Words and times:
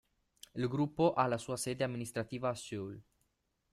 Il 0.55 0.65
gruppo 0.67 1.13
ha 1.13 1.27
la 1.27 1.37
sua 1.37 1.57
sede 1.57 1.83
amministrativa 1.83 2.49
a 2.49 2.55
Seul. 2.55 2.99